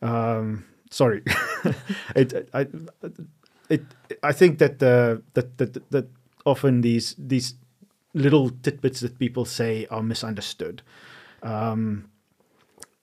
[0.00, 1.22] um, sorry
[2.14, 2.66] it, I,
[3.68, 3.82] it
[4.22, 6.06] I think that uh, that that that
[6.46, 7.54] often these these
[8.14, 10.82] little tidbits that people say are misunderstood.
[11.42, 12.10] Um,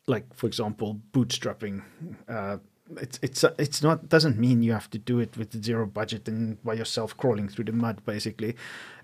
[0.08, 1.84] like for example, bootstrapping.
[2.28, 2.58] Uh,
[3.02, 6.64] it's it's it's not doesn't mean you have to do it with zero budget and
[6.64, 8.06] by yourself crawling through the mud.
[8.06, 8.56] Basically,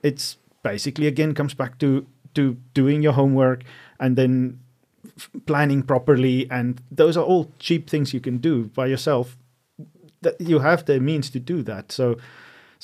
[0.01, 2.05] it's basically again comes back to
[2.35, 3.63] to doing your homework
[3.99, 4.59] and then
[5.17, 9.37] f- planning properly and those are all cheap things you can do by yourself
[10.21, 12.17] that you have the means to do that so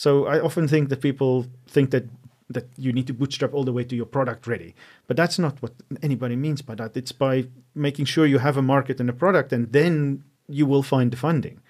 [0.04, 1.34] so i often think that people
[1.76, 2.06] think that
[2.50, 4.74] that you need to bootstrap all the way to your product ready.
[5.08, 6.98] But that's not what anybody means by that.
[6.98, 10.82] It's by making sure you have a market and a product and then you will
[10.84, 11.62] find the funding.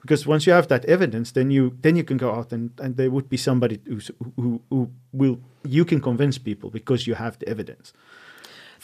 [0.00, 2.96] Because once you have that evidence then you then you can go out and, and
[2.96, 7.38] there would be somebody who's, who who will you can convince people because you have
[7.38, 7.92] the evidence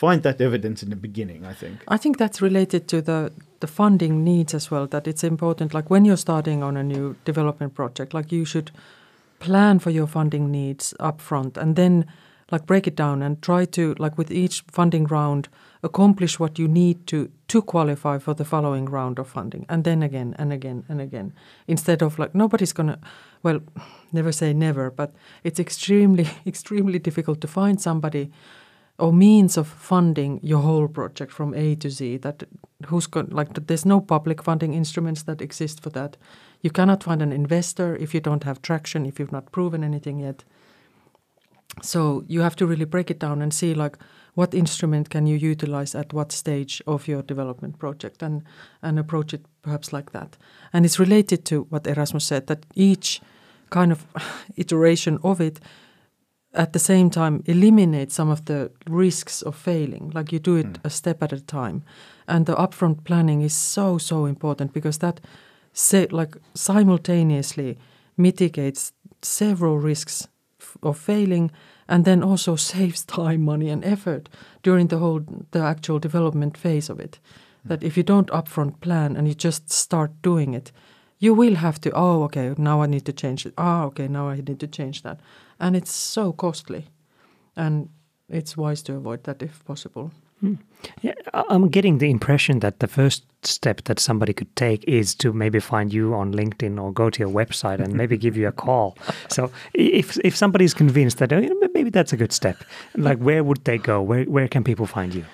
[0.03, 3.19] find that evidence in the beginning i think I think that's related to the
[3.61, 4.87] the funding needs as well.
[4.87, 8.71] That it's important, like when you're starting on a new development project, like you should
[9.39, 12.05] plan for your funding needs up front and then
[12.51, 15.49] like break it down and try to like with each funding round
[15.83, 20.03] accomplish what you need to to qualify for the following round of funding, and then
[20.03, 21.33] again and again and again.
[21.67, 22.99] Instead of like nobody's gonna,
[23.43, 23.61] well,
[24.13, 25.13] never say never, but
[25.45, 28.31] it's extremely extremely difficult to find somebody
[28.99, 32.19] or means of funding your whole project from A to Z.
[32.19, 32.45] That
[32.87, 36.17] who's going like there's no public funding instruments that exist for that.
[36.63, 40.19] You cannot find an investor if you don't have traction, if you've not proven anything
[40.21, 40.45] yet.
[41.83, 43.99] So you have to really break it down and see like
[44.35, 48.43] what instrument can you utilize at what stage of your development project and
[48.83, 50.37] and approach it perhaps like that.
[50.73, 53.21] And it's related to what Erasmus said that each
[53.71, 54.07] kind of
[54.57, 55.61] iteration of it
[56.55, 60.11] at the same time eliminate some of the risks of failing.
[60.15, 61.83] Like you do it a step at a time.
[62.27, 65.21] And the upfront planning is so so important because that
[65.73, 67.79] say like simultaneously
[68.17, 68.93] mitigates
[69.23, 70.29] several risks
[70.83, 71.51] of failing
[71.89, 74.29] and then also saves time money and effort
[74.63, 77.19] during the whole the actual development phase of it.
[77.65, 80.73] That if you don't upfront plan and you just start doing it,
[81.19, 81.91] you will have to.
[81.93, 83.55] Oh, okay, now I need to change it.
[83.59, 85.21] Ah, okay, now I need to change that,
[85.61, 86.85] and it's so costly,
[87.57, 87.89] and
[88.29, 90.11] it's wise to avoid that if possible.
[90.41, 90.55] Hmm.
[91.03, 95.15] Yeah, I- I'm getting the impression that the first step that somebody could take is
[95.17, 98.47] to maybe find you on LinkedIn or go to your website and maybe give you
[98.49, 98.97] a call.
[99.31, 102.57] So if if somebody's convinced that oh, you know, maybe that's a good step,
[102.97, 104.01] like where would they go?
[104.03, 105.25] Where where can people find you?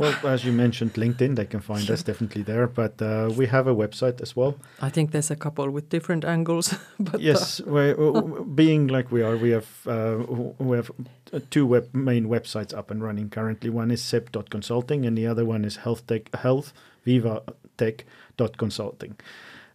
[0.00, 2.66] Well, as you mentioned, LinkedIn, they can find us definitely there.
[2.66, 4.54] But uh, we have a website as well.
[4.80, 7.92] I think there's a couple with different angles, but uh, yes, we
[8.54, 10.16] being like we are, we have uh,
[10.58, 10.90] we have
[11.34, 13.68] uh, two web, main websites up and running currently.
[13.68, 16.72] One is sep.consulting, and the other one is health tech, health
[17.06, 19.16] vivatech.consulting.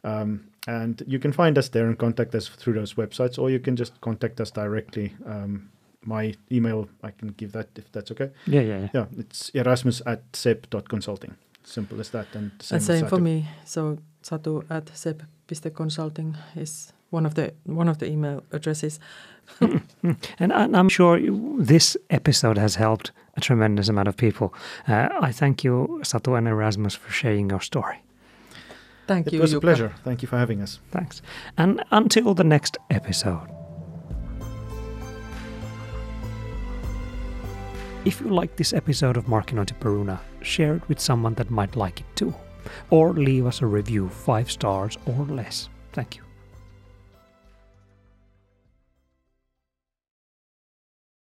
[0.03, 3.59] Um, and you can find us there and contact us through those websites, or you
[3.59, 5.13] can just contact us directly.
[5.23, 5.69] Um,
[6.08, 8.32] my email, I can give that if that's okay.
[8.47, 8.89] Yeah, yeah, yeah.
[8.93, 11.36] Yeah, it's Erasmus at sep.consulting.
[11.64, 12.28] Simple as that.
[12.34, 13.47] And same, and as same for me.
[13.66, 18.99] So satu at sep.consulting is one of the one of the email addresses.
[20.39, 21.20] And, and I'm sure
[21.60, 24.53] this episode has helped a tremendous amount of people.
[24.88, 28.01] Uh, I thank you, Satu and Erasmus, for sharing your story.
[29.08, 29.39] Thank It you.
[29.39, 29.93] It was a pleasure.
[30.03, 30.80] Thank you for having us.
[30.91, 31.22] Thanks.
[31.58, 33.55] And until the next episode.
[38.06, 42.01] If you like this episode of Markkinointi Peruna, share it with someone that might like
[42.01, 42.36] it too.
[42.91, 45.70] Or leave us a review, five stars or less.
[45.91, 46.24] Thank you.